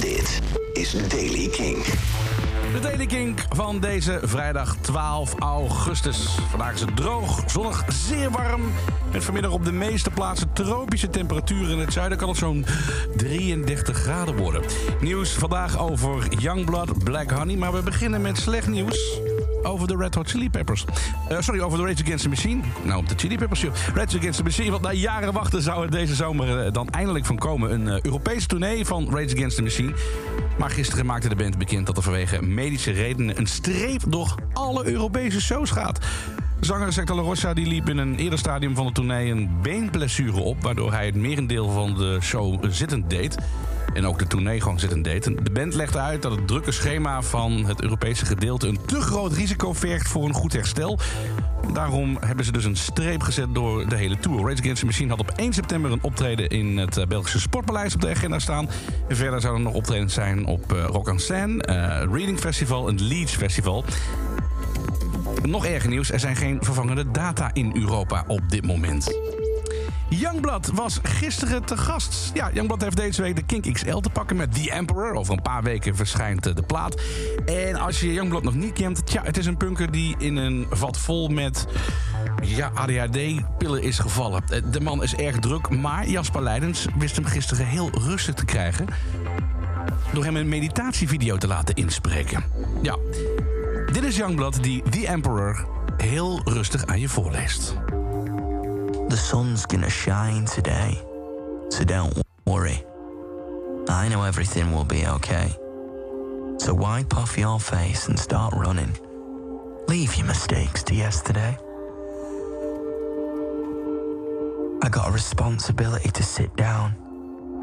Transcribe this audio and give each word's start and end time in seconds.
Dit 0.00 0.40
is 0.72 0.94
Daily 1.08 1.48
King. 1.48 1.84
De 2.72 2.80
Daily 2.80 3.34
van 3.48 3.80
deze 3.80 4.20
vrijdag 4.22 4.76
12 4.80 5.34
augustus. 5.38 6.38
Vandaag 6.50 6.74
is 6.74 6.80
het 6.80 6.96
droog, 6.96 7.42
zonnig, 7.46 7.84
zeer 7.88 8.30
warm. 8.30 8.62
Met 9.12 9.24
vanmiddag 9.24 9.52
op 9.52 9.64
de 9.64 9.72
meeste 9.72 10.10
plaatsen 10.10 10.52
tropische 10.52 11.10
temperaturen. 11.10 11.70
In 11.70 11.78
het 11.78 11.92
zuiden 11.92 12.18
kan 12.18 12.28
het 12.28 12.38
zo'n 12.38 12.66
33 13.16 13.98
graden 13.98 14.36
worden. 14.36 14.62
Nieuws 15.00 15.32
vandaag 15.32 15.78
over 15.78 16.38
Youngblood, 16.38 17.04
Black 17.04 17.30
Honey. 17.30 17.56
Maar 17.56 17.72
we 17.72 17.82
beginnen 17.82 18.20
met 18.20 18.38
slecht 18.38 18.66
nieuws 18.66 19.20
over 19.62 19.88
de 19.88 19.96
Red 19.96 20.14
Hot 20.14 20.30
Chili 20.30 20.50
Peppers. 20.50 20.84
Eh, 21.28 21.40
sorry, 21.40 21.60
over 21.60 21.78
de 21.78 21.84
Rage 21.84 22.02
Against 22.02 22.22
the 22.22 22.28
Machine. 22.28 22.60
Nou, 22.82 23.04
de 23.06 23.14
Chili 23.16 23.36
Peppers. 23.36 23.60
joh. 23.60 23.72
Rage 23.94 24.18
Against 24.18 24.38
the 24.38 24.44
Machine. 24.44 24.70
Want 24.70 24.82
na 24.82 24.92
jaren 24.92 25.32
wachten 25.32 25.62
zou 25.62 25.84
er 25.84 25.90
deze 25.90 26.14
zomer 26.14 26.64
eh, 26.64 26.72
dan 26.72 26.88
eindelijk 26.88 27.26
van 27.26 27.36
komen. 27.36 27.72
Een 27.72 27.88
eh, 27.88 28.00
Europese 28.02 28.46
tournee 28.46 28.84
van 28.84 29.08
Rage 29.10 29.34
Against 29.36 29.56
the 29.56 29.62
Machine. 29.62 29.92
Maar 30.58 30.70
gisteren 30.70 31.06
maakte 31.06 31.28
de 31.28 31.36
band 31.36 31.58
bekend 31.58 31.86
dat 31.86 31.96
er 31.96 32.02
vanwege 32.02 32.42
medische 32.58 32.90
redenen... 32.90 33.38
een 33.38 33.46
streep 33.46 34.02
door 34.08 34.34
alle 34.52 34.86
Europese 34.86 35.40
shows 35.40 35.70
gaat. 35.70 35.98
Zanger 36.60 36.92
Sector 36.92 37.16
La 37.16 37.54
die 37.54 37.66
liep 37.66 37.88
in 37.88 37.98
een 37.98 38.16
eerder 38.16 38.38
stadium 38.38 38.74
van 38.74 38.86
de 38.86 38.92
tournee 38.92 39.30
een 39.30 39.50
beenblessure 39.62 40.40
op... 40.40 40.62
waardoor 40.62 40.92
hij 40.92 41.06
het 41.06 41.14
merendeel 41.14 41.70
van 41.70 41.94
de 41.94 42.18
show 42.20 42.64
zittend 42.70 43.10
deed. 43.10 43.38
En 43.94 44.06
ook 44.06 44.18
de 44.18 44.26
tournee 44.26 44.60
gewoon 44.60 44.78
zittend 44.78 45.04
deed. 45.04 45.24
De 45.24 45.50
band 45.52 45.74
legde 45.74 45.98
uit 45.98 46.22
dat 46.22 46.32
het 46.32 46.46
drukke 46.46 46.72
schema 46.72 47.22
van 47.22 47.64
het 47.64 47.82
Europese 47.82 48.26
gedeelte... 48.26 48.68
een 48.68 48.80
te 48.86 49.00
groot 49.00 49.32
risico 49.32 49.72
vergt 49.72 50.08
voor 50.08 50.24
een 50.24 50.34
goed 50.34 50.52
herstel. 50.52 50.98
Daarom 51.78 52.16
hebben 52.20 52.44
ze 52.44 52.52
dus 52.52 52.64
een 52.64 52.76
streep 52.76 53.22
gezet 53.22 53.54
door 53.54 53.88
de 53.88 53.96
hele 53.96 54.18
tour. 54.18 54.48
Rage 54.48 54.60
Against 54.60 54.80
the 54.80 54.86
Machine 54.86 55.10
had 55.10 55.20
op 55.20 55.30
1 55.36 55.52
september 55.52 55.92
een 55.92 56.02
optreden... 56.02 56.48
in 56.48 56.76
het 56.76 56.96
eh, 56.96 57.06
Belgische 57.06 57.40
Sportpaleis 57.40 57.94
op 57.94 58.00
de 58.00 58.08
agenda 58.08 58.38
staan. 58.38 58.68
En 59.08 59.16
verder 59.16 59.40
zouden 59.40 59.62
er 59.62 59.68
nog 59.68 59.78
optredens 59.78 60.14
zijn 60.14 60.46
op 60.46 60.72
eh, 60.72 60.84
Rock 60.84 61.08
en 61.08 61.60
eh, 61.60 61.76
Reading 62.12 62.38
Festival 62.38 62.88
en 62.88 63.02
Leeds 63.02 63.36
Festival... 63.36 63.84
Nog 65.42 65.66
erger 65.66 65.90
nieuws, 65.90 66.10
er 66.10 66.20
zijn 66.20 66.36
geen 66.36 66.58
vervangende 66.60 67.10
data 67.10 67.50
in 67.52 67.70
Europa 67.74 68.24
op 68.26 68.40
dit 68.48 68.66
moment. 68.66 69.06
Youngblood 70.08 70.70
was 70.74 70.98
gisteren 71.02 71.64
te 71.64 71.76
gast. 71.76 72.30
Ja, 72.34 72.50
Youngblood 72.52 72.82
heeft 72.82 72.96
deze 72.96 73.22
week 73.22 73.36
de 73.36 73.42
Kink 73.42 73.72
XL 73.72 73.96
te 73.96 74.10
pakken 74.10 74.36
met 74.36 74.54
The 74.54 74.70
Emperor. 74.70 75.14
Over 75.14 75.32
een 75.34 75.42
paar 75.42 75.62
weken 75.62 75.96
verschijnt 75.96 76.46
eh, 76.46 76.54
de 76.54 76.62
plaat. 76.62 77.00
En 77.46 77.76
als 77.76 78.00
je 78.00 78.12
Youngblood 78.12 78.42
nog 78.42 78.54
niet 78.54 78.72
kent... 78.72 79.06
Tja, 79.06 79.22
het 79.24 79.36
is 79.36 79.46
een 79.46 79.56
punker 79.56 79.90
die 79.90 80.14
in 80.18 80.36
een 80.36 80.66
vat 80.70 80.98
vol 80.98 81.28
met 81.28 81.66
ja, 82.42 82.70
ADHD-pillen 82.74 83.82
is 83.82 83.98
gevallen. 83.98 84.42
Eh, 84.48 84.62
De 84.70 84.80
man 84.80 85.02
is 85.02 85.14
erg 85.14 85.38
druk, 85.38 85.68
maar 85.68 86.08
Jasper 86.08 86.42
Leidens 86.42 86.86
wist 86.98 87.16
hem 87.16 87.24
gisteren 87.24 87.66
heel 87.66 87.90
rustig 87.92 88.34
te 88.34 88.44
krijgen... 88.44 88.86
door 90.12 90.24
hem 90.24 90.36
een 90.36 90.48
meditatievideo 90.48 91.36
te 91.36 91.46
laten 91.46 91.74
inspreken. 91.74 92.44
Ja, 92.82 92.96
dit 93.92 94.04
is 94.04 94.16
Youngblood 94.16 94.62
die 94.62 94.82
The 94.90 95.06
Emperor 95.06 95.66
heel 95.96 96.40
rustig 96.44 96.86
aan 96.86 97.00
je 97.00 97.08
voorleest. 97.08 97.76
The 99.08 99.16
sun's 99.16 99.64
gonna 99.64 99.88
shine 99.88 100.44
today, 100.44 101.00
so 101.70 101.84
don't 101.84 102.12
worry. 102.44 102.84
I 103.88 104.08
know 104.08 104.22
everything 104.22 104.70
will 104.70 104.84
be 104.84 105.06
okay. 105.06 105.48
So 106.58 106.74
wipe 106.74 107.16
off 107.16 107.38
your 107.38 107.58
face 107.58 108.08
and 108.08 108.18
start 108.18 108.52
running. 108.52 108.92
Leave 109.88 110.14
your 110.16 110.26
mistakes 110.26 110.82
to 110.84 110.94
yesterday. 110.94 111.56
I 114.82 114.88
got 114.90 115.08
a 115.08 115.12
responsibility 115.12 116.10
to 116.10 116.22
sit 116.22 116.54
down 116.56 116.92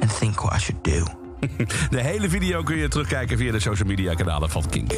and 0.00 0.10
think 0.10 0.44
what 0.44 0.54
I 0.54 0.58
should 0.58 0.82
do. 0.82 1.04
De 1.90 2.00
hele 2.00 2.28
video 2.28 2.62
kun 2.62 2.76
je 2.76 2.88
terugkijken 2.88 3.38
via 3.38 3.52
de 3.52 3.60
social 3.60 3.88
media 3.88 4.14
kanalen 4.14 4.50
van 4.50 4.68
Kink. 4.70 4.92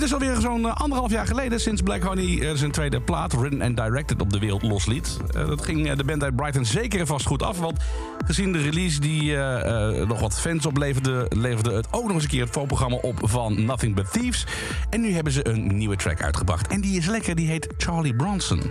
Het 0.00 0.08
is 0.08 0.14
alweer 0.14 0.40
zo'n 0.40 0.66
eh, 0.66 0.74
anderhalf 0.74 1.10
jaar 1.10 1.26
geleden 1.26 1.60
sinds 1.60 1.82
Black 1.82 2.02
Honey 2.02 2.40
eh, 2.40 2.54
zijn 2.54 2.70
tweede 2.70 3.00
plaat, 3.00 3.32
written 3.32 3.62
and 3.62 3.76
directed, 3.76 4.20
op 4.20 4.32
de 4.32 4.38
wereld 4.38 4.62
losliet. 4.62 5.16
Eh, 5.34 5.46
dat 5.46 5.64
ging 5.64 5.88
eh, 5.90 5.96
de 5.96 6.04
band 6.04 6.22
uit 6.22 6.36
Brighton 6.36 6.64
zeker 6.64 7.06
vast 7.06 7.26
goed 7.26 7.42
af. 7.42 7.58
Want 7.58 7.78
gezien 8.26 8.52
de 8.52 8.62
release 8.62 9.00
die 9.00 9.36
eh, 9.36 10.00
eh, 10.00 10.08
nog 10.08 10.20
wat 10.20 10.40
fans 10.40 10.66
opleverde, 10.66 11.26
leverde 11.28 11.72
het 11.72 11.86
ook 11.90 12.04
nog 12.04 12.12
eens 12.12 12.22
een 12.22 12.28
keer 12.28 12.44
het 12.44 12.52
voorprogramma 12.52 12.96
op 12.96 13.18
van 13.22 13.64
Nothing 13.64 13.94
But 13.94 14.12
Thieves. 14.12 14.46
En 14.90 15.00
nu 15.00 15.12
hebben 15.12 15.32
ze 15.32 15.48
een 15.48 15.76
nieuwe 15.76 15.96
track 15.96 16.22
uitgebracht. 16.22 16.66
En 16.66 16.80
die 16.80 16.98
is 16.98 17.06
lekker, 17.06 17.34
die 17.34 17.48
heet 17.48 17.68
Charlie 17.76 18.14
Bronson. 18.14 18.62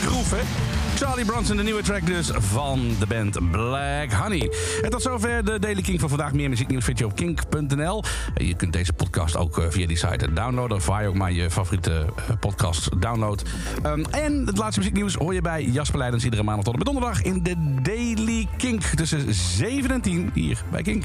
Groove, 0.00 0.34
hè? 0.34 0.42
Charlie 0.96 1.24
Bronson, 1.24 1.56
de 1.56 1.62
nieuwe 1.62 1.82
track 1.82 2.06
dus 2.06 2.30
van 2.32 2.96
de 2.98 3.06
band 3.06 3.50
Black 3.50 4.12
Honey. 4.12 4.50
En 4.82 4.90
tot 4.90 5.02
zover 5.02 5.44
de 5.44 5.58
Daily 5.58 5.82
King 5.82 6.00
van 6.00 6.08
vandaag. 6.08 6.32
Meer 6.32 6.48
muzieknieuws 6.48 6.84
vind 6.84 6.98
je 6.98 7.04
op 7.04 7.16
kink.nl. 7.16 8.04
Je 8.34 8.54
kunt 8.54 8.72
deze 8.72 8.92
podcast 8.92 9.36
ook 9.36 9.58
eh, 9.58 9.66
via 9.68 9.86
die 9.86 9.96
site 9.96 10.32
downloaden. 10.32 10.76
Of 10.76 10.86
waar 10.86 11.02
je 11.02 11.08
ook 11.08 11.14
maar 11.14 11.32
je 11.32 11.50
favoriete 11.50 12.06
eh, 12.16 12.36
podcast 12.40 13.00
downloadt. 13.00 13.42
Ehm, 13.82 14.04
en 14.10 14.46
het 14.46 14.58
laatste 14.58 14.78
muzieknieuws 14.78 15.14
hoor 15.14 15.34
je 15.34 15.40
bij 15.40 15.62
Jasper 15.62 15.98
Leidens 15.98 16.24
iedere 16.24 16.42
maandag 16.42 16.64
tot 16.64 16.72
en 16.72 16.78
met 16.78 16.88
donderdag 16.88 17.22
in 17.22 17.42
de 17.42 17.80
Daily 17.82 18.48
Kink. 18.56 18.82
Tussen 18.82 19.34
7 19.34 19.90
en 19.90 20.00
10 20.00 20.30
hier 20.34 20.62
bij 20.70 20.82
Kink. 20.82 21.04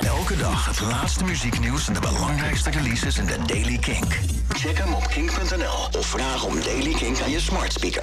Elke 0.00 0.36
dag 0.36 0.66
het 0.66 0.80
laatste 0.80 1.24
muzieknieuws 1.24 1.88
en 1.88 1.94
de 1.94 2.00
belangrijkste 2.00 2.70
releases 2.70 3.18
in 3.18 3.26
de 3.26 3.36
Daily 3.46 3.78
Kink. 3.78 4.18
Check 4.48 4.78
hem 4.78 4.92
op 4.92 5.08
kink.nl 5.08 5.98
of 5.98 6.06
vraag 6.06 6.44
om 6.44 6.54
Daily 6.60 6.92
Kink 6.92 7.20
aan 7.20 7.30
je 7.30 7.40
smart 7.40 7.72
speaker. 7.72 8.00